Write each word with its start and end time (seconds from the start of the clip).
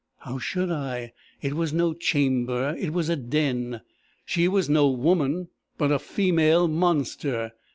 How 0.21 0.39
should 0.39 0.71
I? 0.71 1.13
It 1.43 1.53
was 1.53 1.73
no 1.73 1.93
chamber; 1.93 2.75
it 2.79 2.91
was 2.91 3.07
a 3.07 3.15
den. 3.15 3.81
She 4.25 4.47
was 4.47 4.67
no 4.67 4.89
woman, 4.89 5.49
but 5.77 5.91
a 5.91 5.99
female 5.99 6.67
monster. 6.67 7.51